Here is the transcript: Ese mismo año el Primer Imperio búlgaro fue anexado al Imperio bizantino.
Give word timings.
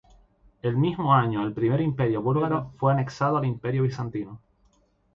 Ese 0.63 0.75
mismo 0.75 1.13
año 1.13 1.45
el 1.45 1.53
Primer 1.53 1.79
Imperio 1.79 2.23
búlgaro 2.23 2.71
fue 2.79 2.91
anexado 2.91 3.37
al 3.37 3.45
Imperio 3.45 3.83
bizantino. 3.83 4.41